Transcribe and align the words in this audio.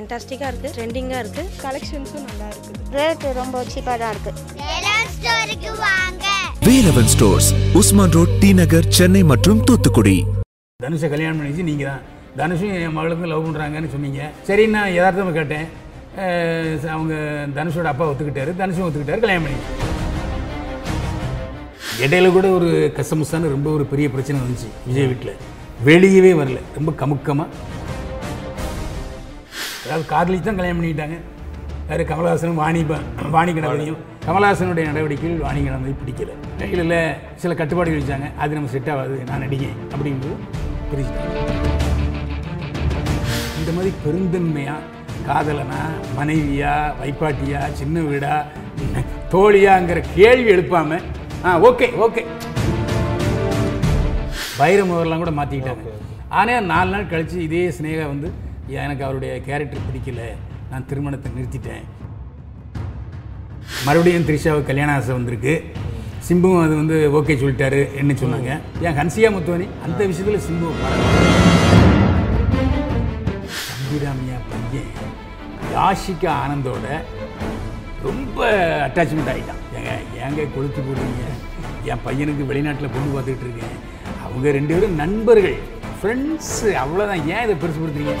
ஃபென்டாஸ்டிக்காக 0.00 0.50
இருக்குது 0.50 0.74
ட்ரெண்டிங்காக 0.76 1.18
இருக்குது 1.22 1.48
கலெக்ஷன்ஸும் 1.62 2.22
நல்லா 2.28 2.46
இருக்குது 2.52 2.76
ரேட்டு 2.96 3.30
ரொம்ப 3.38 3.56
சீப்பாக 3.72 3.96
தான் 4.02 4.12
இருக்குது 4.14 4.38
ஸ்டோருக்கு 5.14 5.70
வாங்க. 5.82 6.26
Velavan 6.66 7.10
stores 7.14 7.48
Usman 7.80 8.14
road 8.16 8.32
T 8.42 8.50
Nagar 8.60 8.86
Chennai 8.98 9.22
மற்றும் 9.32 9.60
தூத்துக்குடி. 9.68 10.14
தனுஷை 10.80 11.08
கல்யாணம் 11.14 11.38
பண்ணிச்சு 11.40 11.64
நீங்கள் 11.70 11.88
தான் 11.90 12.00
தனுஷும் 12.40 12.72
என் 12.84 12.94
மகளுக்கும் 12.98 13.30
லவ் 13.32 13.44
பண்ணுறாங்கன்னு 13.46 13.90
சொன்னீங்க. 13.94 14.20
சரி 14.48 14.64
நான் 14.74 14.94
யதார்த்தமாக 14.96 15.36
கேட்டேன் 15.40 15.66
அவங்க 16.94 17.14
தனுஷோட 17.58 17.88
அப்பா 17.92 18.06
ஒத்துக்கிட்டாரு 18.12 18.54
தனுஷும் 18.62 18.86
ஒத்துக்கிட்டாரு 18.86 19.22
கல்யாணம் 19.24 19.46
பண்ணி 19.48 19.60
இடையில 22.06 22.30
கூட 22.38 22.48
ஒரு 22.58 22.70
கசமுசான்னு 23.00 23.54
ரொம்ப 23.56 23.68
ஒரு 23.78 23.86
பெரிய 23.92 24.08
பிரச்சனை 24.14 24.40
வந்துச்சு 24.44 24.70
விஜய் 24.88 25.10
வீட்டில் 25.10 25.36
வெளியவே 25.88 26.32
வரல 26.40 26.62
ரொம்ப 26.78 26.90
கமுக்கமாக 27.02 27.78
அதாவது 29.90 30.06
காதலிச்சு 30.10 30.46
தான் 30.46 30.58
கல்யாணம் 30.58 30.78
பண்ணிக்கிட்டாங்க. 30.78 31.16
யார் 31.88 32.02
கமலஹாசனும் 32.10 32.58
வாணி 32.62 32.80
வாணி 33.36 33.52
கணபதியும். 33.54 34.00
கமலஹாசனுடைய 34.26 34.84
நடவடிக்கைகள் 34.88 35.40
வாணி 35.44 35.60
கணபதி 35.64 35.94
பிடிக்கல. 36.00 36.34
இல்லை 36.74 36.98
சில 37.42 37.54
கட்டுப்பாடுகள் 37.60 38.02
வச்சாங்க. 38.02 38.26
அது 38.42 38.56
நம்ம 38.56 38.68
செட் 38.74 38.90
ஆகாது. 38.92 39.16
நான் 39.30 39.42
நடிகேன் 39.44 39.78
அப்படிங்கிறது 39.94 40.36
பிரிச்சுட்டாங்க 40.90 41.38
இந்த 43.60 43.72
மாதிரி 43.76 43.90
பெருந்தன்மையா 44.04 44.76
காதலனா 45.28 45.80
மனைவியா 46.18 46.74
வைப்பாட்டியா 47.00 47.62
சின்ன 47.80 48.04
வீடா 48.10 48.34
தோழியாங்கிற 49.32 50.02
கேள்வி 50.18 50.52
எழுப்பாம 50.56 51.00
ஆ 51.46 51.56
ஓகே 51.70 51.88
ஓகே. 52.06 52.22
வைரமுகர்லாம் 54.60 55.24
கூட 55.24 55.34
மாற்றிக்கிட்டாங்க 55.40 55.84
ஆனால் 56.40 56.70
நாலு 56.72 56.90
நாள் 56.94 57.10
கழித்து 57.12 57.36
இதே 57.48 57.64
சினேகா 57.78 58.06
வந்து 58.14 58.30
எனக்கு 58.78 59.04
அவருடைய 59.04 59.32
கேரக்டர் 59.46 59.86
பிடிக்கல? 59.86 60.24
நான் 60.70 60.86
திருமணத்தை 60.90 61.30
நிறுத்திட்டேன். 61.36 61.86
மறுபடியும் 63.86 64.26
த்ரிஷாவுக்கு 64.28 64.68
கல்யாண 64.70 64.90
ஆசை 64.94 65.12
வந்திருக்கு. 65.14 65.54
சிம்புவும் 66.28 66.62
அது 66.64 66.74
வந்து 66.80 66.96
ஓகே 67.18 67.34
சொல்லிட்டாரு 67.42 67.80
என்ன 68.00 68.12
சொன்னாங்க. 68.22 68.50
ஏன் 68.86 68.96
ஹன்சியா 68.98 69.30
முத்துவனி? 69.36 69.66
அந்த 69.86 70.06
விஷயத்தில் 70.10 70.44
சிம்பு 70.46 70.68
தம்பிராமியா 73.68 74.38
பையன் 74.50 74.92
யாஷிகா 75.74 76.30
ஆனந்தோட 76.42 76.86
ரொம்ப 78.06 78.38
அட்டாச்மெண்ட் 78.86 79.32
ஆகிட்டான் 79.32 79.62
ஏங்க 79.78 79.90
ஏங்க 80.24 80.46
கொளுத்து 80.56 80.80
போடுறீங்க? 80.86 81.24
என் 81.90 82.04
பையனுக்கு 82.06 82.44
வெளிநாட்டில் 82.52 82.94
பொண்ணு 82.94 83.10
பார்த்துக்கிட்டு 83.14 83.46
இருக்கேன். 83.48 83.76
அவங்க 84.24 84.50
ரெண்டு 84.58 84.74
பேரும் 84.74 84.98
நண்பர்கள். 85.02 85.58
ஃப்ரெண்ட்ஸு 86.00 86.68
அவ்வளோதான் 86.82 87.22
ஏன் 87.32 87.44
இதை 87.46 87.54
பெருசுப்படுத்துறீங்க 87.62 88.14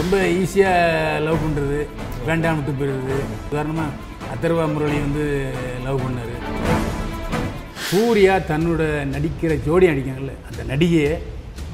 ரொம்ப 0.00 0.16
ஈஸியாக 0.40 1.20
லவ் 1.26 1.44
பண்ணுறது 1.44 1.78
வேண்டாம் 2.26 2.56
விட்டு 2.58 2.72
போயிடுறது. 2.80 3.16
உதாரணமாக 3.50 3.90
அத்தர்வா 4.32 4.64
முரளி 4.72 4.98
வந்து 5.06 5.24
லவ் 5.86 6.02
பண்ணார். 6.04 6.34
சூர்யா 7.88 8.34
தன்னோட 8.50 8.82
நடிக்கிற 9.14 9.54
ஜோடி 9.66 9.86
நடிக்காங்கல்ல 9.92 10.34
அந்த 10.48 10.62
நடிகையை 10.72 11.14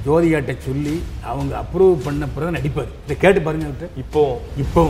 ஜோதிகாட்ட 0.06 0.52
சொல்லி 0.58 0.96
அவங்க 1.30 1.54
அப்ரூவ் 1.62 2.04
பண்ண 2.06 2.26
பிறகு 2.26 2.56
நடிப்பார். 2.58 2.92
இதை 3.04 3.16
கேட்டு 3.24 3.42
பாருங்க 3.42 3.66
அவர்கிட்ட. 3.69 3.88
இப்போ. 4.04 4.24
இப்போ. 4.64 4.84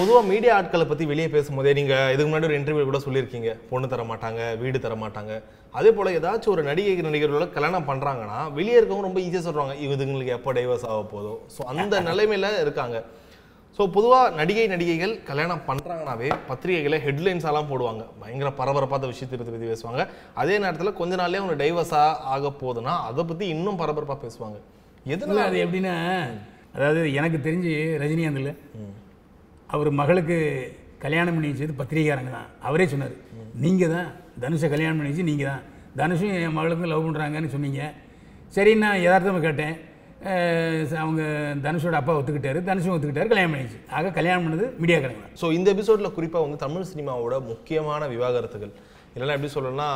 பொதுவாக 0.00 0.24
மீடியா 0.32 0.52
ஆட்களை 0.58 0.84
பற்றி 0.90 1.04
வெளியே 1.10 1.28
பேசும்போதே 1.32 1.70
நீங்கள் 1.78 2.10
இதுக்கு 2.12 2.28
முன்னாடி 2.28 2.46
ஒரு 2.48 2.54
இன்டர்வியூ 2.58 2.84
கூட 2.90 2.98
சொல்லியிருக்கீங்க. 3.06 3.50
பொண்ணு 3.70 3.86
தர 3.92 4.02
மாட்டாங்க 4.10 4.40
வீடு 4.60 4.78
தர 4.84 4.94
மாட்டாங்க 5.02 5.32
அதே 5.78 5.90
போல் 5.96 6.08
ஏதாச்சும் 6.18 6.52
ஒரு 6.54 6.62
நடிகை 6.68 6.92
நடிகர்களோட 7.06 7.46
கல்யாணம் 7.56 7.86
பண்ணுறாங்கன்னா 7.88 8.38
வெளியே 8.58 8.76
இருக்கவங்க 8.78 9.06
ரொம்ப 9.08 9.20
ஈஸியாக 9.24 9.44
சொல்கிறாங்க 9.46 9.74
இதுங்களுக்கு 9.86 10.32
எப்போ 10.36 10.52
டைவர்ஸ் 10.58 10.86
ஆக 10.92 11.02
போதோ? 11.12 11.32
ஸோ 11.56 11.60
அந்த 11.72 12.00
நிலைமையில 12.10 12.52
இருக்காங்க. 12.64 12.96
ஸோ 13.78 13.82
பொதுவாக 13.96 14.30
நடிகை 14.38 14.64
நடிகைகள் 14.74 15.12
கல்யாணம் 15.28 15.62
பண்ணுறாங்கனாவே 15.68 16.30
பத்திரிகைகளை 16.48 17.00
ஹெட்லைன்ஸ் 17.06 17.48
எல்லாம் 17.50 17.68
போடுவாங்க. 17.72 18.04
பயங்கர 18.22 18.52
பரபரப்பாத 18.60 19.10
விஷயத்தை 19.12 19.36
பற்றி 19.36 19.54
பற்றி 19.56 19.70
பேசுவாங்க. 19.72 20.00
அதே 20.42 20.56
நேரத்தில் 20.64 20.98
கொஞ்ச 21.02 21.12
நாள்லயே 21.22 21.42
அவங்க 21.42 21.58
டைவர்ஸாக 21.64 22.16
ஆக 22.36 22.54
போகுதுன்னா 22.62 22.94
அதை 23.10 23.24
பற்றி 23.32 23.46
இன்னும் 23.56 23.80
பரபரப்பாக 23.82 24.18
பேசுவாங்க. 24.24 24.58
எதனால 25.14 25.44
அது 25.50 25.58
எப்படின்னா 25.66 25.94
அதாவது 26.74 27.00
எனக்கு 27.20 27.38
தெரிஞ்சு 27.48 27.74
ரஜினிகாந்தில் 28.04 28.52
அவர் 29.74 29.90
மகளுக்கு 30.00 30.36
கல்யாணம் 31.04 31.36
பண்ணி 31.36 31.50
வச்சது 31.52 31.74
பத்திரிகைக்காரங்க 31.80 32.32
தான். 32.38 32.48
அவரே 32.68 32.86
சொன்னார் 32.92 33.14
நீங்கள் 33.64 33.92
தான் 33.94 34.08
தனுஷை 34.42 34.68
கல்யாணம் 34.72 34.98
பண்ணி 34.98 35.12
வச்சு 35.12 35.28
நீங்கள் 35.30 35.50
தான். 35.50 35.62
தனுஷும் 36.00 36.34
என் 36.46 36.56
மகளுக்கும் 36.58 36.90
லவ் 36.92 37.06
பண்ணுறாங்கன்னு 37.06 37.54
சொன்னீங்க. 37.54 37.82
சரி 38.56 38.72
நான் 38.82 39.02
யதார்த்தமாக 39.04 39.44
கேட்டேன். 39.46 39.76
அவங்க 41.02 41.22
தனுஷோட 41.66 41.96
அப்பா 42.00 42.14
ஒத்துக்கிட்டாரு. 42.18 42.58
தனுஷும் 42.68 42.94
ஒத்துக்கிட்டாரு 42.94 43.30
கல்யாணம் 43.32 43.54
பண்ணிச்சு 43.54 43.78
ஆக 43.98 44.10
கல்யாணம் 44.18 44.44
பண்ணது 44.46 44.66
மீடியா 44.82 44.98
தான். 45.04 45.16
ஸோ 45.40 45.46
இந்த 45.58 45.68
எபிசோடில் 45.74 46.14
குறிப்பாக 46.18 46.44
வந்து 46.46 46.58
தமிழ் 46.64 46.90
சினிமாவோட 46.90 47.36
முக்கியமான 47.52 48.08
விவாகரத்துகள். 48.14 48.72
இல்லைன்னா 49.14 49.36
எப்படி 49.36 49.52
சொல்லணும்னா 49.54 49.88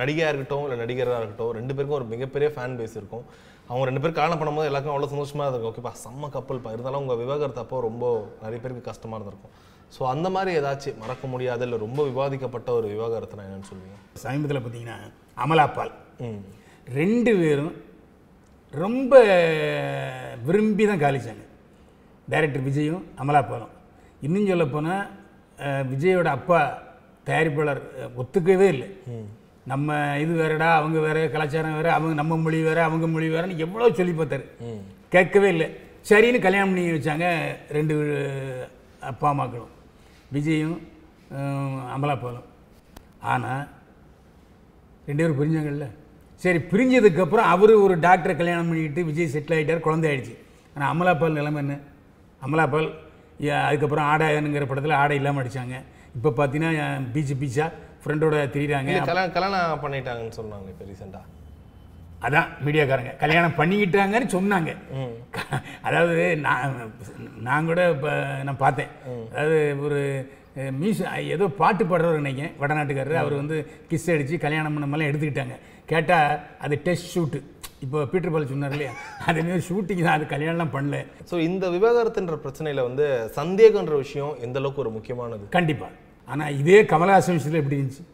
நடிகையாக 0.00 0.30
இருக்கட்டும் 0.32 0.64
இல்லை 0.66 0.76
நடிகராக 0.82 1.20
இருக்கட்டும் 1.22 1.54
ரெண்டு 1.58 1.72
பேருக்கும் 1.76 1.98
ஒரு 2.00 2.08
மிகப்பெரிய 2.12 2.48
ஃபேன் 2.54 2.76
பேஸ் 2.80 2.98
இருக்கும். 3.00 3.24
அவங்க 3.68 3.84
ரெண்டு 3.88 4.00
பேரும் 4.02 4.16
கல்யாணம் 4.16 4.40
பண்ணும்போது 4.40 4.68
எல்லாருக்கும் 4.70 4.94
அவ்வளோ 4.94 5.10
சந்தோஷமாக 5.12 5.48
இருக்கும் 5.50 5.70
ஓகேப்பா 5.70 5.92
செம்ம 6.04 6.30
கப்பல்ப்பா 6.36 6.72
இருந்தாலும் 6.74 7.02
உங்கள் 7.04 7.20
விவாகரத்து 7.22 7.62
அப்போ 7.64 7.76
ரொம்ப 7.88 8.04
நிறைய 8.42 8.58
பேருக்கு 8.62 8.88
கஷ்டமாக 8.88 9.18
இருந்திருக்கும். 9.18 9.54
ஸோ 9.94 10.02
அந்த 10.14 10.26
மாதிரி 10.34 10.50
ஏதாச்சும் 10.58 11.00
மறக்க 11.02 11.26
முடியாத 11.32 11.64
இல்லை 11.66 11.78
ரொம்ப 11.84 12.00
விவாதிக்கப்பட்ட 12.10 12.68
ஒரு 12.78 12.86
விவாகரத்துனா 12.94 13.46
என்னன்னு 13.46 13.68
சொல்லுவீங்க? 13.70 13.96
சமீபத்தில் 14.24 14.62
பார்த்தீங்கன்னா 14.64 14.98
அமலாபால் 15.44 15.92
ம். 16.26 16.40
ரெண்டு 16.98 17.32
பேரும் 17.40 17.74
ரொம்ப 18.74 19.12
விரும்பி 20.46 20.84
தான் 20.90 21.02
காலிச்சாங்க. 21.04 21.44
டைரக்டர் 22.32 22.66
விஜயும் 22.68 23.04
அமலாபாலும் 23.22 23.72
இன்னும் 24.26 24.50
சொல்ல 24.52 24.64
போனால் 24.74 25.04
விஜயோட 25.92 26.28
அப்பா 26.38 26.60
தயாரிப்பாளர் 27.28 27.80
ஒத்துக்கவே 28.20 28.68
இல்லை. 28.74 28.88
நம்ம 29.66 29.88
இது 30.18 30.32
வேறடா 30.34 30.68
அவங்க 30.72 31.00
வேற 31.00 31.28
கலாச்சாரம் 31.28 31.74
வேற 31.74 31.92
அவங்க 31.92 32.14
நம்ம 32.14 32.36
மொழி 32.36 32.62
வேற 32.62 32.84
அவங்க 32.84 33.06
மொழி 33.06 33.28
வேறன்னு 33.28 33.56
எவ்வளோ 33.56 33.92
சொல்லி 33.92 34.12
பார்த்தாரு. 34.12 34.44
கேட்கவே 35.08 35.48
இல்லை. 35.48 35.68
சரின்னு 36.08 36.38
கல்யாணம் 36.40 36.70
பண்ணி 36.70 36.90
வச்சாங்க 36.90 37.26
ரெண்டு 37.70 37.94
அப்பா 39.02 39.28
அம்மாக்களும். 39.32 39.72
விஜயும் 40.34 40.78
அஹ், 41.36 41.82
அமலாபாலும். 41.94 42.46
ஆனால் 43.24 43.62
ரெண்டு 45.06 45.22
பேரும் 45.22 45.38
பிரிஞ்சாங்கல்ல? 45.38 45.86
சரி 46.42 46.58
பிரிஞ்சதுக்கப்புறம் 46.70 47.48
அவர் 47.52 47.72
ஒரு 47.76 47.94
டாக்டரை 47.98 48.36
கல்யாணம் 48.36 48.68
பண்ணிக்கிட்டு 48.68 49.04
விஜய் 49.04 49.32
செட்டில் 49.34 49.56
ஆகிட்டார் 49.56 49.80
குழந்தை 49.80 50.10
ஆயிடுச்சு. 50.10 50.34
ஆனால் 50.76 50.90
அமலாபால் 50.92 51.32
நிலைமை 51.32 51.60
என்ன? 51.60 51.74
அமலாபால் 52.42 52.88
யா- 53.40 53.64
அதுக்கப்புறம் 53.66 54.06
ஆடாயனுங்கிற 54.06 54.66
படத்தில் 54.66 54.94
ஆடை 54.94 55.16
இல்லாமல் 55.16 55.42
அடித்தாங்க 55.42 55.76
இப்போ 56.14 56.30
பார்த்தீங்கன்னா 56.30 56.72
பீச்சு 57.14 57.34
பீச்சா 57.34 57.66
ஃப்ரெண்டோட 58.02 58.36
திரியிறாங்க. 58.56 58.92
கல்யாணம் 59.10 59.36
கல்யாணம் 59.36 59.82
பண்ணிட்டாங்கன்னு 59.84 60.36
சொன்னாங்க 60.40 60.68
இப்போ 60.74 60.84
ரீசெண்டாக 60.90 61.26
அதான் 62.26 62.50
மீடியாக்காரங்க. 62.64 63.12
கல்யாணம் 63.22 63.56
பண்ணிக்கிட்டாங்கன்னு 63.60 64.28
சொன்னாங்க. 64.34 64.70
அதாவது 65.86 66.24
நான் 66.44 66.76
நான் 67.46 67.68
கூட 67.70 67.80
இப்போ 67.94 68.12
நான் 68.48 68.62
பார்த்தேன். 68.64 68.92
அதாவது 69.32 69.58
ஒரு 69.86 70.00
மியூஸ் 70.82 71.00
ஏதோ 71.36 71.46
பாட்டு 71.60 71.82
பாடுறவர் 71.90 72.22
நினைக்கிறேன் 72.22 72.54
வடநாட்டுக்காரர். 72.62 73.20
அவர் 73.22 73.34
வந்து 73.40 73.56
கிஸ் 73.90 74.06
அடித்து 74.14 74.44
கல்யாணம் 74.44 74.74
பண்ண 74.76 74.86
மாதிரிலாம் 74.88 75.10
எடுத்துக்கிட்டாங்க. 75.12 75.56
கேட்டால் 75.92 76.36
அது 76.64 76.74
டெஸ்ட் 76.86 77.10
ஷூட்டு 77.14 77.40
இப்போ 77.84 77.98
பீட்டர் 78.12 78.32
பால் 78.34 78.50
சொன்னார் 78.52 78.74
இல்லையா? 78.76 78.92
அதேமாரி 79.30 79.64
ஷூட்டிங் 79.68 80.02
தான். 80.06 80.16
அது 80.18 80.26
கல்யாணம்லாம் 80.34 80.74
பண்ணல. 80.76 80.98
ஸோ 81.30 81.34
இந்த 81.48 81.64
விவாகரத்துன்ற 81.74 82.36
பிரச்சனையில் 82.44 82.86
வந்து 82.88 83.06
சந்தேகன்ற 83.38 83.96
விஷயம் 84.04 84.34
எந்த 84.46 84.58
அளவுக்கு 84.62 84.84
ஒரு 84.84 84.92
முக்கியமானது? 84.98 85.44
கண்டிப்பாக 85.58 85.92
ஆனால் 86.28 86.56
இதே 86.60 86.78
கமலஹாசன் 86.92 87.38
விஷயத்தில் 87.38 87.62
எப்படி 87.62 87.78
இருந்துச்சு? 87.78 88.04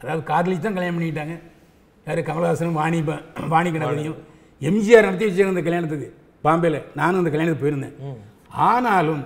அதாவது 0.00 0.22
காதலிச்சு 0.30 0.64
தான் 0.66 0.76
கல்யாணம் 0.78 0.96
பண்ணிக்கிட்டாங்க. 0.96 1.36
யார்? 2.06 2.20
கமலஹாசனும் 2.30 2.78
வாணி 2.80 2.98
வாணி 3.54 3.70
கணபதியும் 3.74 4.18
எம்ஜிஆர் 4.62 5.06
நடத்தி 5.08 5.26
வச்சாங்க 5.28 5.54
அந்த 5.54 5.62
கல்யாணத்துக்கு 5.68 6.08
பாம்பேல. 6.46 6.78
நானும் 7.00 7.20
அந்த 7.22 7.30
கல்யாணத்துக்கு 7.32 7.64
போயிருந்தேன். 7.66 7.96
ஆனாலும் 8.68 9.22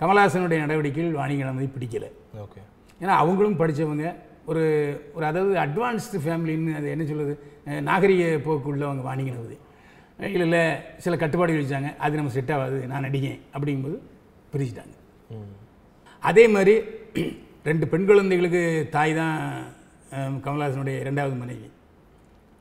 கமலஹாசனுடைய 0.00 0.58
நடவடிக்கைகள் 0.64 1.18
வாணி 1.20 1.34
கணபதி 1.40 1.68
பிடிக்கல. 1.76 2.06
ஓகே. 2.44 2.60
ஏன்னா 3.02 3.14
அவங்களும் 3.22 3.60
படித்தவங்க 3.60 4.06
ஒரு 4.50 4.64
ஒரு 5.16 5.24
அதாவது 5.28 5.54
அட்வான்ஸ்டு 5.64 6.18
ஃபேமிலின்னு 6.24 6.74
அது 6.78 6.86
என்ன 6.94 7.04
சொல்லுது 7.10 7.34
நாகரிக 7.88 8.24
போக்கு 8.46 8.68
உள்ளவங்க 8.72 9.02
வாணி 9.08 9.22
கணபதி 9.28 9.56
இல்லை 10.18 10.44
இல்லை 10.46 10.62
சில 11.04 11.14
கட்டுப்பாடுகள் 11.22 11.64
வச்சாங்க. 11.64 11.88
அது 12.04 12.18
நம்ம 12.18 12.32
செட் 12.36 12.52
ஆகாது. 12.56 12.76
நான் 12.90 13.04
நடிகேன். 13.06 13.40
அப்படிங்கும்போது 13.54 13.96
பிரிச்சுட்டாங்க 14.52 14.94
அதே 16.22 16.44
மாதிரி 16.54 16.74
ரெண்டு 17.68 17.84
பெண் 17.92 18.06
குழந்தைகளுக்கு 18.08 18.62
தாய் 18.94 19.12
தான் 19.20 19.36
கமல்ஹாசனுடைய 20.44 20.96
ரெண்டாவது 21.08 21.36
மனைவி. 21.42 21.68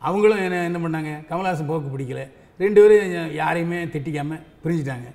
அவங்களும் 0.01 0.41
என்ன 0.45 0.63
என்ன 0.69 0.79
பண்ணாங்க? 0.85 1.11
கமலஹாசன் 1.29 1.69
போக்கு 1.71 1.89
பிடிக்கல. 1.93 2.23
ரெண்டு 2.63 2.79
பேரும் 2.81 3.33
யாரையுமே 3.41 3.79
திட்டிக்காமல் 3.93 4.43
பிரிஞ்சுட்டாங்க. 4.63 5.07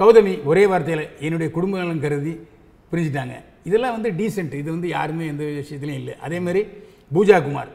கௌதமி 0.00 0.32
ஒரே 0.50 0.64
வார்த்தையில் 0.72 1.04
என்னுடைய 1.26 1.48
குடும்பங்களும் 1.56 2.02
கருதி 2.04 2.34
பிரிஞ்சுட்டாங்க. 2.90 3.36
இதெல்லாம் 3.68 3.96
வந்து 3.96 4.10
டீசென்ட் 4.18 4.54
இது 4.60 4.68
வந்து 4.74 4.88
யாருமே 4.96 5.26
எந்த 5.32 5.44
விஷயத்துலையும் 5.60 6.00
இல்லை. 6.02 6.14
அதே 6.26 6.38
மாதிரி 6.46 6.62
பூஜா 7.14 7.36
குமார் 7.46 7.70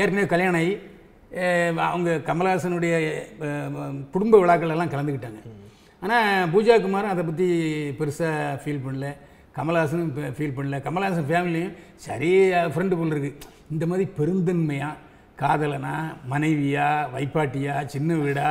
ஏற்கனவே 0.00 0.26
கல்யாணம் 0.32 0.60
ஆகி 0.60 0.74
அவங்க 1.90 2.10
கமலஹாசனுடைய 2.28 2.94
குடும்ப 4.14 4.34
விழாக்கள் 4.42 4.74
எல்லாம் 4.74 4.92
கலந்துக்கிட்டாங்க. 4.92 5.40
ஆனால் 6.04 6.48
பூஜா 6.52 6.74
குமாரும் 6.84 7.12
அதை 7.12 7.22
பற்றி 7.28 7.46
பெருசாக 7.98 8.58
ஃபீல் 8.62 8.84
பண்ணல. 8.86 9.08
கமலஹாசனும் 9.56 10.10
ஃபீல் 10.36 10.56
பண்ணல. 10.56 10.76
கமலஹாசன் 10.86 11.28
ஃபேமிலியும் 11.30 11.74
சரி 12.06 12.30
ஃப்ரெண்டு 12.74 12.94
போல் 13.00 13.28
இந்த 13.74 13.84
மாதிரி 13.90 14.04
பெருந்தன்மையாக 14.18 15.00
காதலனா 15.42 15.94
மனைவியா 16.32 16.88
வைப்பாட்டியா 17.14 17.76
சின்ன 17.92 18.16
வீடா 18.24 18.48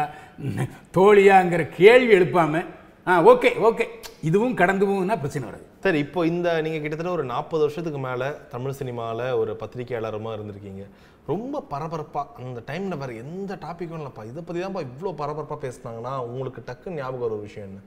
தோழியாங்கிற 0.98 1.62
கேள்வி 1.80 2.14
எழுப்பாமல் 2.18 2.66
ஆ 3.08 3.14
ஓகே 3.32 3.50
ஓகே 3.68 3.86
இதுவும் 4.30 4.58
கடந்து 4.60 4.84
போகும்னா 4.90 5.16
பிரச்சனை 5.22 5.46
வராது. 5.48 5.66
சரி 5.86 6.00
இப்போ 6.06 6.20
இந்த 6.32 6.48
நீங்கள் 6.66 6.84
கிட்டத்தட்ட 6.84 7.16
ஒரு 7.18 7.24
நாற்பது 7.32 7.64
வருஷத்துக்கு 7.66 8.00
மேலே 8.06 8.28
தமிழ் 8.54 8.78
சினிமாவில் 8.80 9.26
ஒரு 9.42 9.52
பத்திரிகையாளருமா 9.62 10.32
இருந்திருக்கீங்க. 10.36 10.84
ரொம்ப 11.31 11.62
பரபரப்பா 11.72 12.22
அந்த 12.44 12.62
டைம்ல 12.70 12.96
வேற 13.02 13.12
எந்த 13.24 13.52
டாபிக்கும் 13.66 14.00
இல்லப்பா. 14.00 14.24
இதை 14.30 14.42
பத்தி 14.46 14.60
தான்ப்பா 14.64 14.81
இவ்வளோ 14.88 15.12
பரபரப்பா 15.22 15.58
பேசுனாங்கன்னா 15.66 16.14
உங்களுக்கு 16.30 16.62
டக்குன்னு 16.70 17.00
ஞாபகம் 17.02 17.28
ஒரு 17.28 17.38
விஷயம் 17.48 17.70
என்ன? 17.70 17.81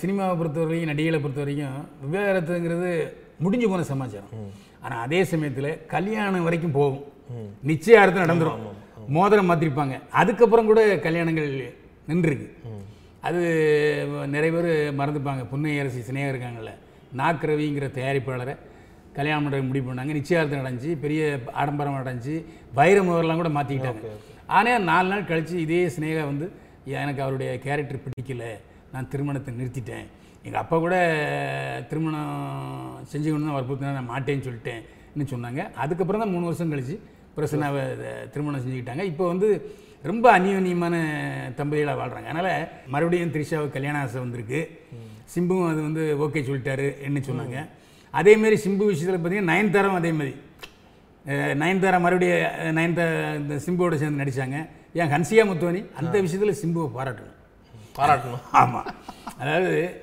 சினிமாவை 0.00 0.34
பொறுத்த 0.40 0.60
வரைக்கும் 0.64 0.90
நடிகைகளை 0.92 1.20
பொறுத்த 1.24 1.42
வரைக்கும் 1.44 1.76
விவாகரத்துங்கிறது 2.04 2.90
முடிஞ்சு 3.44 3.68
போன 3.72 3.86
சமாச்சாரம். 3.92 4.32
ஆனால் 4.84 5.02
அதே 5.06 5.20
சமயத்தில் 5.32 5.70
கல்யாணம் 5.94 6.46
வரைக்கும் 6.48 6.76
போகும். 6.78 7.04
நிச்சயார்த்தம் 7.70 8.24
நடந்துரும். 8.24 8.64
மோதிரம் 9.16 9.48
மாற்றிருப்பாங்க 9.50 9.94
அதுக்கப்புறம் 10.22 10.68
கூட 10.70 10.80
கல்யாணங்கள் 11.06 11.50
நின்றுருக்கு. 12.10 12.48
அது 13.28 13.40
நிறைய 14.34 14.50
பேர் 14.54 14.70
மறந்துப்பாங்க. 15.00 15.42
புன்னை 15.52 15.72
அரசி 15.82 16.00
சினேகா 16.08 16.32
இருக்காங்கல்ல. 16.32 16.72
நாக் 17.20 17.46
ரவிங்கிற 17.50 17.88
தயாரிப்பாளரை. 17.98 18.54
கல்யாணம் 19.18 19.44
பண்ணுற 19.46 19.60
முடிவு 19.68 19.86
பண்ணாங்க. 19.88 20.12
நிச்சயார்த்தம் 20.18 20.62
நடந்துச்சு. 20.62 20.92
பெரிய 21.04 21.22
ஆடம்பரம் 21.62 21.98
நடந்துச்சு. 22.00 22.36
வைர 22.78 22.98
முகர்லாம் 23.08 23.40
கூட 23.42 23.50
மாற்றிக்கிட்டாங்க 23.58 24.12
ஆனால் 24.58 24.86
நாலு 24.90 25.08
நாள் 25.12 25.28
கழித்து 25.30 25.54
இதே 25.66 25.80
சினேகா 25.94 26.24
வந்து 26.32 26.46
எனக்கு 27.02 27.20
அவருடைய 27.24 27.50
கேரக்டர் 27.66 28.04
பிடிக்கல. 28.06 28.46
நான் 28.94 29.10
திருமணத்தை 29.12 29.50
நிறுத்திட்டேன். 29.60 30.06
எங்கள் 30.46 30.62
அப்பா 30.62 30.76
கூட 30.84 30.96
திருமணம் 31.90 32.32
செஞ்சுக்கணும் 33.10 33.48
தான் 33.48 33.56
வற்புறுத்தினா 33.58 33.92
நான் 33.98 34.10
மாட்டேன்னு 34.14 34.46
சொல்லிட்டேன்னு 34.46 35.26
சொன்னாங்க. 35.34 35.62
அதுக்கப்புறம் 35.82 36.22
தான் 36.22 36.32
மூணு 36.34 36.48
வருஷம் 36.48 36.72
கழிச்சு 36.72 36.96
பிரசன்னாவை 37.36 37.82
திருமணம் 38.32 38.64
செஞ்சுக்கிட்டாங்க. 38.64 39.04
இப்போ 39.12 39.24
வந்து 39.32 39.48
ரொம்ப 40.10 40.26
அந்யோன்யமான 40.38 40.94
தம்பதிகளாக 41.58 42.00
வாழ்கிறாங்க 42.00 42.30
அதனால் 42.32 42.68
மறுபடியும் 42.94 43.32
த்ரிஷாவுக்கு 43.34 43.76
கல்யாண 43.76 43.98
ஆசை 44.04 44.18
வந்திருக்கு. 44.24 44.60
சிம்புவும் 45.34 45.70
அது 45.72 45.80
வந்து 45.88 46.04
ஓகே 46.24 46.42
சொல்லிட்டாரு 46.48 46.88
என்ன 47.08 47.20
சொன்னாங்க. 47.28 47.58
அதேமாரி 48.14 48.56
சிம்பு 48.64 48.86
விஷயத்தில் 48.86 49.20
பார்த்தீங்கன்னா 49.20 49.50
நயன்தாராவும் 49.52 50.00
அதே 50.00 50.12
மாதிரி. 50.12 50.34
அஹ் 51.26 51.54
நயன்தாரா 51.62 52.00
மறுபடியும் 52.00 52.36
அஹ் 52.36 52.74
நயன்தாரா 52.78 53.34
இந்த 53.36 53.54
சிம்புவோட 53.54 53.94
சேர்ந்து 53.94 54.24
நடித்தாங்க 54.24 54.58
ஏன் 54.92 55.10
ஹன்சியா 55.10 55.44
முத்துவனி 55.50 55.86
அந்த 55.94 56.20
விஷயத்தில் 56.20 56.60
சிம்புவை 56.62 56.88
பாராட்டணும். 56.96 57.38
பாராட்டணும். 57.96 58.42
ஆமாம் 58.52 58.86
அதாவது 59.38 60.00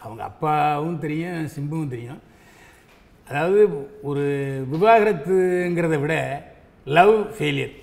அவங்க 0.00 0.22
அப்பாவும் 0.22 0.98
தெரியும் 0.98 1.48
சிம்புவும் 1.56 1.88
தெரியும். 1.88 2.20
அதாவது 3.28 3.60
ஒரு 4.02 4.24
விவாகரத்துங்கிறத 4.72 6.00
விட 6.00 6.14
லவ் 6.86 7.14
ஃபெயிலியர் 7.36 7.74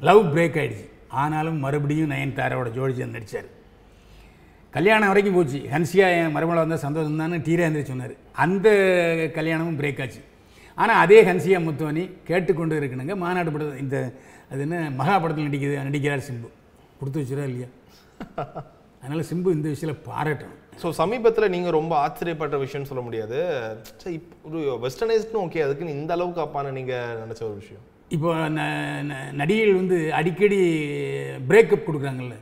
லவ் 0.00 0.36
பிரேக் 0.36 0.58
ஆயிடுச்சு. 0.62 0.86
ஆனாலும் 1.08 1.58
மறுபடியும் 1.58 2.10
நயன்தாராவோட 2.10 2.70
ஜோடி 2.70 2.94
சேர்ந்து 2.94 3.18
நடித்தார் 3.18 3.48
கல்யாணம் 4.76 5.10
வரைக்கும் 5.10 5.36
போச்சு. 5.36 5.58
ஹன்சியா 5.72 6.06
என் 6.18 6.34
மருமலை 6.34 6.60
வந்தால் 6.62 6.84
சந்தோஷம் 6.84 7.20
தானே 7.22 7.38
டீரேந்திர 7.48 7.82
சொன்னார். 7.90 8.14
அந்த 8.44 8.68
கல்யாணமும் 9.38 9.78
பிரேக் 9.80 10.00
ஆச்சு. 10.04 10.20
ஆனால் 10.82 11.00
அதே 11.04 11.18
ஹன்சியா 11.28 11.58
முத்துவனி 11.66 12.04
கேட்டுக்கொண்டு 12.28 12.78
இருக்கணுங்க. 12.80 13.14
மாநாடு 13.24 13.52
படத்தில் 13.54 13.82
இந்த 13.84 13.96
அது 14.50 14.62
என்ன 14.66 14.78
மகா 15.00 15.16
படத்தில் 15.22 15.48
நடிக்குது 15.48 15.74
நடிக்கிறார் 15.88 16.26
சிம்பு. 16.28 16.48
கொடுத்து 17.00 17.20
வச்சுரா 17.22 17.44
இல்லையா? 17.50 17.68
அதனால் 19.02 19.28
சிம்பு 19.30 19.56
இந்த 19.58 19.68
விஷயத்தில் 19.72 20.02
பாராட்டணும். 20.08 20.58
ஸோ 20.82 20.88
சமீபத்தில் 21.02 21.52
நீங்கள் 21.54 21.76
ரொம்ப 21.78 21.92
ஆச்சரியப்பட்ட 22.04 22.56
விஷயம்னு 22.64 22.90
சொல்ல 22.90 23.02
முடியாது. 23.06 23.38
சரி 24.02 24.14
இப்போ 24.18 24.34
ஒரு 24.48 24.60
வெஸ்டர்னைஸ்டும் 24.84 25.44
ஓகே 25.46 25.64
அதுக்குன்னு 25.64 25.98
இந்த 26.00 26.12
அளவுக்கு 26.16 26.44
அப்பான்னு 26.44 26.76
நீங்கள் 26.78 27.18
நினச்ச 27.22 27.42
ஒரு 27.48 27.56
விஷயம். 27.62 27.84
இப்போ 28.16 28.30
நடிகைகள் 29.40 29.80
வந்து 29.80 29.98
அடிக்கடி 30.18 30.60
பிரேக்கப் 31.50 31.86
கொடுக்குறாங்கல்ல. 31.86 32.36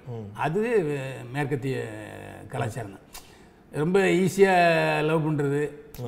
அது 0.47 0.61
மேற்கத்திய 1.35 1.77
கலாச்சாரம் 2.55 2.95
தான். 2.97 3.07
ரொம்ப 3.83 3.99
ஈஸியாக 4.23 5.05
லவ் 5.09 5.27
பண்ணுறது 5.27 5.61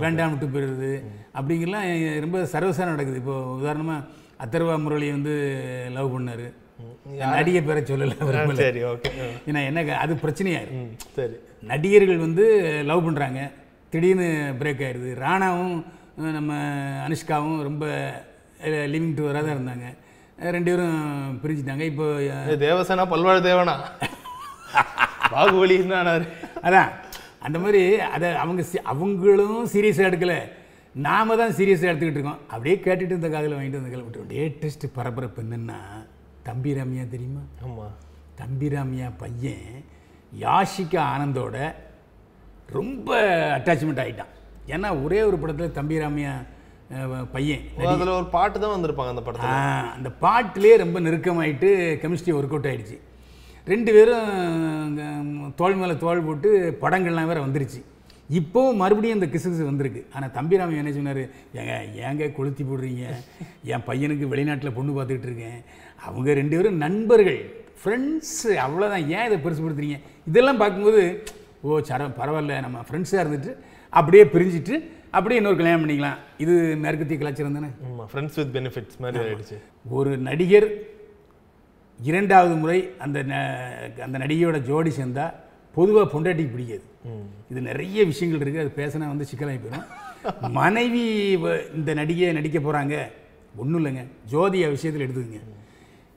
வேண்டாம் 0.03 0.33
விட்டு 0.33 0.47
போயிடுறது 0.55 0.91
அப்படிங்கிறலாம் 1.39 1.87
ரொம்ப 2.25 2.39
சர்வசாரம் 2.55 2.95
நடக்குது. 2.97 3.21
இப்போ 3.23 3.37
உதாரணமாக 3.61 4.07
அத்தர்வா 4.45 4.75
முரளி 4.85 5.09
வந்து 5.17 5.35
லவ் 5.97 6.13
பண்ணார். 6.15 6.47
நடிகை 7.37 7.61
பேரை 7.69 7.81
சொல்லலை. 7.91 8.15
சரி 8.63 8.81
ஓகே 8.91 9.11
ஏன்னா 9.49 9.61
என்ன 9.71 9.99
அது 10.05 10.13
பிரச்சனையாயிரும் 10.25 10.81
ம் 10.83 10.93
சரி. 11.19 11.37
நடிகர்கள் 11.73 12.25
வந்து 12.27 12.45
லவ் 12.91 13.07
பண்ணுறாங்க 13.07 13.41
திடீர்னு 13.93 14.29
பிரேக் 14.61 14.85
ஆயிடுது. 14.87 15.11
ராணாவும் 15.25 15.75
நம்ம 16.39 16.53
அனுஷ்காவும் 17.07 17.61
ரொம்ப 17.69 17.85
லிவிங் 18.95 19.17
டுவராக 19.19 19.45
தான் 19.47 19.57
இருந்தாங்க. 19.57 19.87
ரெண்டு 20.57 20.71
பேரும் 20.73 20.99
பிரிஞ்சுட்டாங்க. 21.43 21.85
இப்போ 21.93 22.07
தேவசேனா 22.67 23.07
பல்வாழ் 23.15 23.47
தேவனா? 23.51 23.77
பாகுபலி 25.35 25.77
அதான் 26.67 26.91
அந்த 27.47 27.59
மாதிரி 27.63 27.83
அதை 28.15 28.29
அவங்க 28.43 28.63
அவங்களும் 28.93 29.63
சீரியஸாக 29.75 30.11
எடுக்கல. 30.11 30.35
நாம 31.07 31.37
தான் 31.41 31.55
சீரியஸாக 31.59 31.91
எடுத்துக்கிட்டு 31.91 32.21
இருக்கோம். 32.21 32.43
அப்படியே 32.53 32.77
கேட்டுட்டு 32.87 33.19
இந்த 33.19 33.29
காதில் 33.35 33.57
வாங்கிட்டு 33.57 33.81
வந்து 33.81 33.95
கிளம்பிட்டு 33.95 34.29
லேட்டஸ்ட் 34.35 34.87
பரபரப்பு 34.97 35.43
என்னன்னா 35.45 35.79
தம்பி 36.49 36.73
ரம்யா 36.79 37.05
தெரியுமா? 37.15 37.43
ஆமாம் 37.67 37.97
தம்பி 38.41 38.69
ராமியா 38.75 39.09
பையன் 39.23 39.67
யாஷிகா 40.45 41.01
ஆனந்தோட 41.15 41.57
ரொம்ப 42.77 43.09
அட்டாச்மெண்ட் 43.57 44.03
ஆகிட்டான் 44.05 44.33
ஏன்னா 44.75 44.89
ஒரே 45.05 45.21
ஒரு 45.29 45.39
படத்தில் 45.43 45.77
தம்பி 45.79 46.03
ராமியா 46.03 46.33
பையன் 47.35 47.65
அதில் 47.93 48.17
ஒரு 48.19 48.29
பாட்டு 48.37 48.57
தான் 48.63 48.75
வந்திருப்பாங்க 48.75 49.13
அந்த 49.15 49.23
படத்தில். 49.27 49.53
அந்த 49.97 50.09
பாட்டிலே 50.25 50.73
ரொம்ப 50.83 51.01
நெருக்கமாயிட்டு 51.07 51.71
கெமிஸ்ட்ரி 52.03 52.35
ஒர்க் 52.39 52.55
அவுட் 52.55 52.69
ஆயிடுச்சு. 52.71 52.99
ரெண்டு 53.71 53.91
பேரும் 53.95 55.53
தோள் 55.59 55.77
மேலே 55.81 55.95
தோள் 56.05 56.27
போட்டு 56.27 56.49
படங்கள்லாம் 56.85 57.29
வேற 57.31 57.41
வந்துருச்சு. 57.45 57.81
இப்போவும் 58.39 58.81
மறுபடியும் 58.83 59.17
இந்த 59.19 59.27
கிசுகிசு 59.33 59.65
வந்திருக்கு. 59.69 60.01
ஆனால் 60.15 60.33
தம்பிராமன் 60.37 60.81
என்ன 60.83 60.93
சொன்னார்? 60.97 61.21
ஏங்க 61.59 61.75
ஏங்க 62.07 62.27
கொளுத்தி 62.39 62.63
போடுறீங்க? 62.71 63.05
என் 63.73 63.85
பையனுக்கு 63.89 64.27
வெளிநாட்டில் 64.33 64.77
பொண்ணு 64.79 64.93
பார்த்துக்கிட்டு 64.97 65.29
இருக்கேன். 65.31 65.59
அவங்க 66.07 66.35
ரெண்டு 66.41 66.57
பேரும் 66.57 66.81
நண்பர்கள் 66.85 67.41
ஃப்ரெண்ட்ஸு 67.83 68.51
அவ்வளோதான் 68.65 69.07
ஏன் 69.17 69.27
இதை 69.29 69.39
பெருசுப்படுத்துறீங்க 69.45 69.99
இதெல்லாம் 70.31 70.61
பார்க்கும்போது 70.63 71.03
ஓ 71.67 71.79
சர 71.91 72.09
பரவாயில்ல. 72.21 72.57
நம்ம 72.67 72.85
ஃப்ரெண்ட்ஸாக 72.89 73.25
இருந்துட்டு 73.25 73.53
அப்படியே 73.99 74.25
பிரிஞ்சுட்டு 74.35 74.77
அப்படியே 75.17 75.39
இன்னொரு 75.41 75.59
கல்யாணம் 75.61 75.83
பண்ணிக்கலாம். 75.83 76.21
இது 76.43 76.55
மேற்கத்திய 76.85 77.19
கலாச்சாரம் 77.21 77.59
தானே? 77.59 77.71
ஃப்ரெண்ட்ஸ் 78.13 78.39
வித் 78.41 78.55
பெனிஃபிட்ஸ் 78.57 78.99
மாதிரி 79.05 79.23
ஆயிடுச்சு. 79.25 79.59
ஒரு 79.99 80.13
நடிகர் 80.29 80.69
இரண்டாவது 82.09 82.55
முறை 82.55 82.91
அந்த 82.99 83.19
அந்த 84.07 84.19
நடிகையோட 84.19 84.59
ஜோடி 84.63 84.91
சேர்ந்தா 84.91 85.27
பொதுவாக 85.75 86.07
பொண்டாட்டிக்கு 86.13 86.55
பிடிக்காது. 86.55 86.85
இது 87.51 87.61
நிறைய 87.61 88.05
விஷயங்கள் 88.05 88.43
இருக்குது 88.43 88.65
அது 88.65 88.73
பேசினா 88.77 89.07
வந்து 89.13 89.27
சிக்கலாகி 89.31 89.61
போயிடும் 89.63 90.53
மனைவி 90.53 91.05
இந்த 91.75 91.95
நடிகையை 91.95 92.33
நடிக்க 92.33 92.59
போகிறாங்க 92.59 92.97
ஒன்றும் 93.57 93.79
இல்லைங்க. 93.81 94.03
ஜோதியா 94.33 94.69
விஷயத்தில் 94.69 95.05
எடுத்துக்கங்க. 95.07 95.41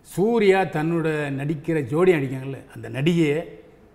சூர்யா 0.02 0.60
தன்னோட 0.64 1.08
நடிக்கிற 1.40 1.78
ஜோடி 1.82 2.14
நடிக்காங்கல்ல 2.14 2.60
அந்த 2.76 2.90
நடிகையை 2.90 3.40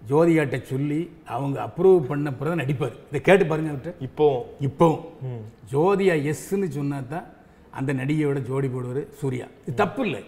ஜோதியாட்ட 0.09 0.62
சொல்லி 0.62 1.11
அவங்க 1.25 1.56
அப்ரூவ் 1.66 2.00
பண்ண 2.00 2.32
பிறகு 2.32 2.61
நடிப்பார். 2.62 2.97
இதை 3.09 3.20
கேட்டு 3.20 3.47
பாருங்க 3.47 3.70
அவர்கிட்ட. 3.70 3.94
இப்போ. 4.00 4.28
இப்போவும். 4.61 5.02
ஜோதியா 5.73 6.14
எஸ்ன்னு 6.32 6.68
சொன்னா 6.68 7.00
தான் 7.00 7.26
அந்த 7.70 7.94
நடிகையோட 7.94 8.38
ஜோடி 8.42 8.68
போடுவார் 8.68 9.02
சூர்யா. 9.20 9.47
இது 9.66 9.75
தப்பு 9.75 10.04
இல்லை. 10.04 10.23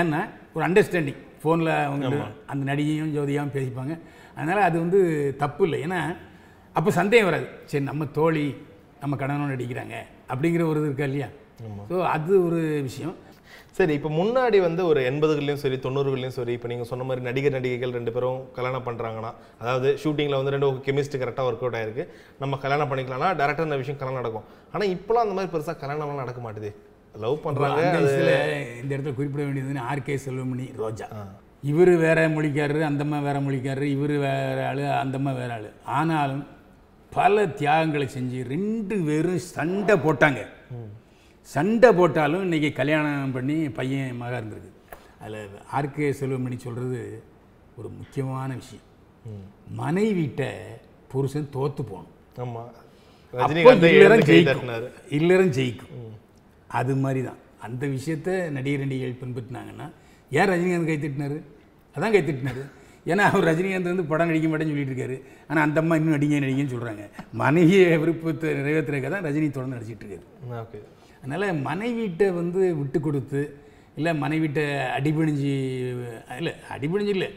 ஏன்னா 0.00 0.20
ஒரு 0.56 0.64
அண்டர்ஸ்டாண்டிங் 0.68 1.20
ஃபோனில் 1.42 1.72
அவங்க 1.88 2.06
அந்த 2.52 2.62
நடிகையும் 2.70 3.12
ஜோதியாவும் 3.16 3.54
பேசிப்பாங்க. 3.56 3.94
அதனால் 4.36 4.66
அது 4.68 4.76
வந்து 4.84 5.00
தப்பு 5.42 5.62
இல்லை. 5.66 5.78
ஏன்னா 5.86 6.00
அப்போ 6.78 6.90
சந்தேகம் 7.00 7.28
வராது. 7.30 7.46
சரி 7.70 7.84
நம்ம 7.90 8.06
தோழி 8.18 8.46
நம்ம 9.02 9.14
கணவனோட 9.20 9.50
நடிக்கிறாங்க 9.54 9.96
அப்படிங்கிற 10.32 10.62
ஒரு 10.70 10.80
இது 10.80 10.88
இருக்கா 10.90 11.06
இல்லையா? 11.10 11.28
ஸோ 11.90 11.96
அது 12.14 12.32
ஒரு 12.46 12.60
விஷயம். 12.88 13.14
சரி 13.78 13.94
இப்போ 13.98 14.10
முன்னாடி 14.18 14.58
வந்து 14.66 14.82
ஒரு 14.90 15.00
எண்பதுகள்லையும் 15.10 15.60
சரி 15.62 15.76
தொண்ணூறுகள்லையும் 15.84 16.36
சரி 16.36 16.52
இப்போ 16.56 16.68
நீங்கள் 16.72 16.88
சொன்ன 16.90 17.06
மாதிரி 17.08 17.22
நடிகர் 17.28 17.54
நடிகைகள் 17.56 17.94
ரெண்டு 17.96 18.12
பேரும் 18.14 18.38
கல்யாணம் 18.56 18.86
பண்ணுறாங்கன்னா 18.86 19.30
அதாவது 19.62 19.88
ஷூட்டிங்கில் 20.02 20.38
வந்து 20.40 20.54
ரெண்டு 20.54 20.68
கெமிஸ்ட்ரி 20.86 21.18
கரெக்டாக 21.22 21.48
ஒர்க் 21.48 21.64
அவுட் 21.64 21.78
ஆயிருக்கு. 21.80 22.04
நம்ம 22.42 22.58
கல்யாணம் 22.64 22.90
பண்ணிக்கலாம்னா 22.92 23.30
டேரக்டர் 23.40 23.68
இந்த 23.68 23.78
விஷயம் 23.82 24.00
கல்யாணம் 24.02 24.20
நடக்கும். 24.22 24.46
ஆனால் 24.74 24.92
இப்போலாம் 24.96 25.26
அந்த 25.26 25.36
மாதிரி 25.38 25.52
பெருசாக 25.54 25.76
கல்யாணம்லாம் 25.82 26.22
நடக்க 26.24 26.42
மாட்டுது. 26.46 26.70
லவ் 27.24 27.42
பண்ணுறாங்க 27.44 27.82
இந்த 28.82 28.92
இடத்துல 28.94 29.14
குறிப்பிட 29.18 29.42
வேண்டியதுன்னு 29.46 29.82
ஆர்கே 29.90 30.16
செல்வமணி 30.26 30.66
ரோஜா. 30.82 31.06
இவர் 31.70 31.92
வேற 32.04 32.18
மொழிக்காரரு 32.34 32.82
அந்தம்மா 32.88 33.18
வேற 33.26 33.36
மொழிக்காரரு 33.46 33.86
இவர் 33.96 34.14
வேற 34.26 34.58
ஆள் 34.70 34.82
அந்தம்மா 35.04 35.32
வேற 35.40 35.50
ஆள். 35.56 35.68
ஆனாலும் 35.98 36.44
பல 37.16 37.44
தியாகங்களை 37.60 38.06
செஞ்சு 38.14 38.40
ரெண்டு 38.52 38.96
பேரும் 39.06 39.44
சண்டை 39.54 39.94
போட்டாங்க. 40.04 40.40
சண்டை 41.54 41.90
போட்டாலும் 41.98 42.44
இன்னைக்கு 42.46 42.70
கல்யாணம் 42.80 43.34
பண்ணி 43.36 43.56
பையன் 43.78 44.18
மகா 44.22 44.38
இருந்திருக்கு. 44.40 44.72
அதில் 45.22 45.54
ஆர்கே 45.78 46.08
செல்வமணி 46.20 46.56
சொல்கிறது 46.66 47.00
ஒரு 47.78 47.88
முக்கியமான 48.00 48.50
விஷயம். 48.60 48.86
மனைவிட்ட 49.80 50.42
புருஷன் 51.12 51.48
தோத்து 51.56 51.82
போகணும். 51.90 52.12
ஆமா. 52.44 52.62
அப்போ 53.44 53.46
ரஜினிகாந்த் 53.46 53.88
இல்லறம் 53.94 54.24
ஜெயிக்கும். 54.30 54.70
இல்லறம் 55.18 55.50
ஜெயிக்கும். 55.58 55.94
அது 56.68 56.96
மாதிரி 56.96 57.22
தான். 57.22 57.38
அந்த 57.66 57.86
விஷயத்த 57.86 58.50
நடிகர் 58.50 58.82
நடிகைகள் 58.84 59.20
பின்பற்றினாங்கன்னா 59.22 59.86
ஏன் 60.30 60.48
ரஜினிகாந்த் 60.50 60.90
கை 60.90 60.98
திட்டினாரு? 61.04 61.38
அதான் 61.96 62.14
கை 62.16 62.22
திட்டினாரு. 62.22 62.64
ஏன்னா 63.06 63.24
அவர் 63.30 63.44
ரஜினிகாந்த் 63.44 63.90
வந்து 63.92 64.04
படம் 64.04 64.26
நடிக்க 64.26 64.48
மாட்டேன்னு 64.48 64.72
சொல்லிட்டு 64.74 64.94
இருக்காரு. 64.94 65.16
ஆனால் 65.48 65.64
அந்த 65.64 65.80
அம்மா 65.80 65.96
இன்னும் 65.96 66.16
நடிங்க 66.16 66.40
நடிங்கன்னு 66.44 66.74
சொல்கிறாங்க 66.74 67.04
மனைவியை 67.32 67.98
விருப்பத்தை 67.98 68.50
நிறைவேற்றுறதுக்கு 68.58 69.10
தான் 69.10 69.26
ரஜினி 69.28 69.50
தொடர்ந்து 69.50 69.76
நடிச்சிட்டு 69.76 70.04
இருக்காரு. 70.04 70.26
ஓகே. 70.62 70.80
அதனால் 71.22 71.60
மனைவிட்ட 71.68 72.34
வந்து 72.34 72.74
விட்டு 72.80 73.00
கொடுத்து 73.00 73.40
இல்லை 73.96 74.12
மனைவிட்ட 74.22 74.60
அடிபணிஞ்சு 74.96 75.52
இல்லை 76.38 76.52
அடிபணிஞ்சு 76.74 77.14
இல்லை 77.18 77.28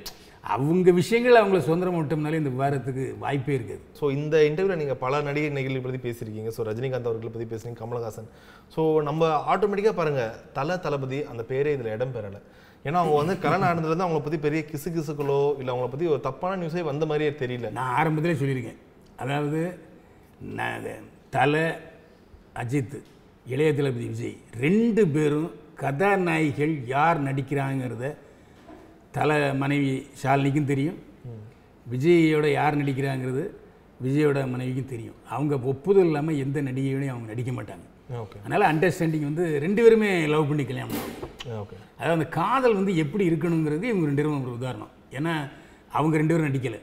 அவங்க 0.43 0.91
விஷயங்கள் 0.99 1.39
அவங்கள 1.39 1.59
சுதந்திரம் 1.65 1.97
விட்டோம்னாலே 1.97 2.39
இந்த 2.41 2.51
விவாதத்துக்கு 2.55 3.03
வாய்ப்பே 3.23 3.53
இருக்காது. 3.57 3.81
ஸோ 3.99 4.05
இந்த 4.17 4.35
இன்டர்வியூவில் 4.49 4.81
நீங்கள் 4.81 4.99
பல 5.03 5.21
நடிகர் 5.27 5.55
நடிகைகளை 5.55 5.81
பற்றி 5.85 5.99
பேசியிருக்கீங்க. 6.05 6.51
ஸோ 6.57 6.63
ரஜினிகாந்த் 6.69 7.09
அவர்களை 7.09 7.31
பற்றி 7.33 7.47
பேசுறீங்க 7.51 7.79
கமலஹாசன். 7.81 8.29
ஸோ 8.75 8.83
நம்ம 9.07 9.27
ஆட்டோமேட்டிக்காக 9.53 9.95
பாருங்கள் 9.99 10.33
தல 10.57 10.77
தளபதி 10.85 11.19
அந்த 11.33 11.43
பேரே 11.51 11.73
இதில் 11.77 11.93
இடம் 11.95 12.15
பெறலை. 12.15 12.39
ஏன்னா 12.87 12.97
அவங்க 13.01 13.15
வந்து 13.21 13.35
கல்யாணம் 13.43 13.67
ஆனதுலேருந்து 13.69 14.05
அவங்கள 14.05 14.21
பற்றி 14.25 14.39
பெரிய 14.47 14.61
கிசு 14.71 14.89
கிசுக்களோ 14.95 15.41
இல்லை 15.59 15.71
அவங்கள 15.73 15.89
பற்றி 15.93 16.07
ஒரு 16.13 16.21
தப்பான 16.27 16.57
நியூஸே 16.61 16.83
வந்த 16.91 17.05
மாதிரியே 17.11 17.31
தெரியல. 17.43 17.69
நான் 17.77 17.93
ஆரம்பத்திலே 17.99 18.35
சொல்லியிருக்கேன். 18.41 18.79
அதாவது 19.23 19.61
நான் 20.59 20.87
தலை 21.35 21.65
அஜித் 22.61 22.97
இளைய 23.53 23.71
தளபதி 23.79 24.07
விஜய் 24.13 24.37
ரெண்டு 24.65 25.03
பேரும் 25.15 25.49
கதாநாயகிகள் 25.83 26.73
யார் 26.95 27.19
நடிக்கிறாங்கிறத 27.27 28.07
தலை 29.17 29.37
மனைவி 29.61 29.91
ஷாலினிக்கும் 30.21 30.71
தெரியும். 30.71 30.97
விஜயோட 31.93 32.47
யார் 32.59 32.79
நடிக்கிறாங்கிறது 32.81 33.43
விஜயோட 34.05 34.39
மனைவிக்கும் 34.51 34.91
தெரியும். 34.91 35.15
அவங்க 35.35 35.53
ஒப்புதல் 35.71 36.09
இல்லாமல் 36.09 36.41
எந்த 36.43 36.59
நடிகையோடையும் 36.67 37.13
அவங்க 37.13 37.27
நடிக்க 37.33 37.51
மாட்டாங்க. 37.57 37.85
ஓகே. 38.21 38.37
அதனால் 38.43 38.67
அண்டர்ஸ்டாண்டிங் 38.71 39.25
வந்து 39.29 39.45
ரெண்டு 39.65 39.81
பேருமே 39.85 40.09
லவ் 40.33 40.47
பண்ணி 40.51 40.63
கல்யாணம் 40.69 40.93
பண்ணுவாங்க 40.93 41.75
அதாவது 41.97 42.15
அந்த 42.17 42.27
காதல் 42.39 42.77
வந்து 42.79 42.93
எப்படி 43.03 43.23
இருக்கணுங்கிறது 43.31 43.85
இவங்க 43.91 44.05
ரெண்டு 44.11 44.23
பேரும் 44.23 44.45
ஒரு 44.47 44.55
உதாரணம். 44.59 44.91
ஏன்னா 45.17 45.33
அவங்க 45.97 46.15
ரெண்டு 46.21 46.33
பேரும் 46.33 46.49
நடிக்கலை. 46.49 46.79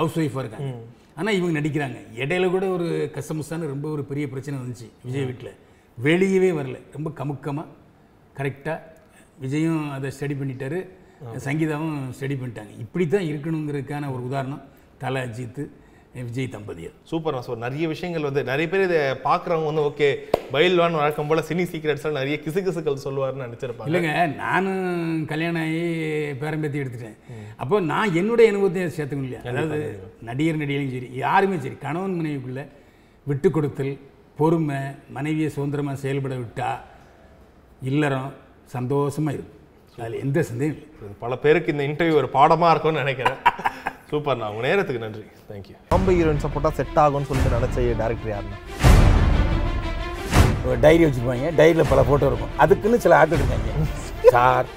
ஹவுஸ் 0.00 0.18
ஒய்ஃபாக 0.22 0.42
இருக்காங்க 0.44 0.70
ஆனால் 1.18 1.36
இவங்க 1.38 1.52
நடிக்கிறாங்க. 1.58 1.98
இடையில 2.22 2.46
கூட 2.54 2.66
ஒரு 2.76 2.86
கசமுசான 3.16 3.66
ரொம்ப 3.74 3.86
ஒரு 3.94 4.02
பெரிய 4.10 4.26
பிரச்சனை 4.32 4.56
வந்துச்சு 4.62 4.88
விஜய் 5.06 5.28
வீட்டில் 5.30 5.52
வெளியவே 5.98 6.50
வரல. 6.58 6.78
ரொம்ப 6.96 7.08
கமுக்கமாக 7.20 7.68
கரெக்டாக 8.38 8.78
விஜயும் 9.44 9.84
அதை 9.96 10.10
ஸ்டடி 10.16 10.34
பண்ணிட்டாரு. 10.40 10.80
சங்கீதாவும் 11.46 11.98
ஸ்டடி 12.18 12.36
பண்ணிட்டாங்க. 12.42 12.72
இப்படி 12.84 13.04
தான் 13.16 13.28
இருக்கணுங்கிறதுக்கான 13.32 14.12
ஒரு 14.14 14.22
உதாரணம் 14.28 14.62
தலை 15.02 15.20
அஜித்து 15.26 15.64
விஜய் 16.26 16.46
தம்பதியர். 16.54 16.92
சூப்பர் 17.10 17.36
ஸோ 17.46 17.54
நிறைய 17.64 17.86
விஷயங்கள் 17.92 18.26
வந்து 18.26 18.42
நிறைய 18.50 18.66
பேர் 18.72 18.84
இதை 18.86 19.00
பார்க்குறவங்க 19.24 19.68
வந்து 19.70 19.82
ஓகே 19.88 20.08
பயில்வான் 20.54 20.96
வழக்கம் 21.00 21.28
போல் 21.30 21.42
சினி 21.48 21.64
சீக்ரெட்ஸ்லாம் 21.72 22.16
நிறைய 22.18 22.36
கிசு 22.44 22.60
கிசுக்கள் 22.66 23.02
சொல்லுவார்னு 23.04 23.46
நினச்சிருப்பாங்க. 23.46 23.88
இல்லைங்க 23.90 24.12
நானும் 24.42 24.86
கல்யாணம் 25.32 25.62
ஆகி 25.64 25.82
பேரம்பேத்தி 26.42 26.80
எடுத்துட்டேன். 26.82 27.18
அப்போ 27.62 27.80
நான் 27.90 28.16
என்னுடைய 28.20 28.52
அனுபவத்தையும் 28.52 28.94
சேர்த்துக்கணும் 28.98 29.28
இல்லையா? 29.28 29.42
அதாவது 29.50 29.78
நடிகர் 30.28 30.62
நடிகரும் 30.62 30.94
சரி 30.94 31.10
யாருமே 31.24 31.58
சரி 31.66 31.76
கணவன் 31.84 32.16
மனைவிக்குள்ள 32.20 32.64
விட்டு 33.26 33.50
கொடுத்தல் 33.56 33.94
பொறுமை 34.40 34.80
மனைவியை 35.18 35.50
சுதந்திரமாக 35.56 36.02
செயல்பட 36.04 36.34
விட்டா 36.44 36.70
இல்லறம் 37.90 38.32
சந்தோஷமா 38.76 39.30
இருக்கும். 39.36 39.55
அதில் 40.00 40.22
எந்த 40.24 40.38
சந்தேகம் 40.48 40.80
இல்லை. 41.02 41.14
பல 41.22 41.32
பேருக்கு 41.42 41.72
இந்த 41.74 41.84
இன்டர்வியூ 41.88 42.16
ஒரு 42.22 42.28
பாடமாக 42.34 42.72
இருக்கும்னு 42.72 43.02
நினைக்கிறேன். 43.02 43.38
சூப்பர் 44.10 44.38
நான் 44.40 44.50
உங்க 44.54 44.62
நேரத்துக்கு 44.68 45.04
நன்றி. 45.04 45.22
தேங்க்யூ 45.50 45.74
பாம்பே 45.92 46.14
ஹீரோயின் 46.18 46.42
சப்போர்ட்டாக 46.44 46.72
செட் 46.78 46.98
ஆகும்னு 47.04 47.28
சொல்லிட்டு 47.28 47.54
நினச்ச 47.56 47.76
டேரக்டர் 48.00 48.32
யாருன்னா? 48.34 48.58
ஒரு 50.68 50.76
டைரி 50.84 51.02
வச்சுருப்பாங்க. 51.04 51.48
டைரியில் 51.60 51.90
பல 51.92 52.02
ஃபோட்டோ 52.08 52.28
இருக்கும். 52.30 52.52
அதுக்குன்னு 52.64 52.98
சில 53.04 53.16
ஆட்கள் 53.20 53.42
இருக்காங்க. 53.42 53.70
சார் 54.34 54.68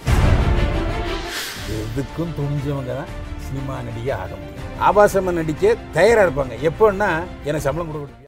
எதுக்கும் 1.80 2.34
துணிஞ்சவங்க 2.40 2.94
தான் 3.00 3.12
சினிமா 3.48 3.76
நடிகை 3.88 4.14
ஆக 4.22 4.32
முடியும். 4.42 4.80
ஆபாசமாக 4.88 5.38
நடிக்க 5.42 5.76
தயாராக 5.98 6.26
இருப்பாங்க. 6.28 6.56
எப்போன்னா 6.70 7.10
எனக்கு 7.48 7.66
சம்பளம் 7.68 7.90
கொடுக்க 7.92 8.18